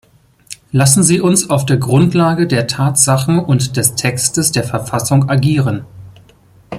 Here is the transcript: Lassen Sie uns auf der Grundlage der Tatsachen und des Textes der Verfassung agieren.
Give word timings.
Lassen 0.71 1.03
Sie 1.03 1.21
uns 1.21 1.51
auf 1.51 1.63
der 1.63 1.77
Grundlage 1.77 2.47
der 2.47 2.65
Tatsachen 2.65 3.37
und 3.37 3.77
des 3.77 3.93
Textes 3.93 4.51
der 4.51 4.63
Verfassung 4.63 5.29
agieren. 5.29 5.85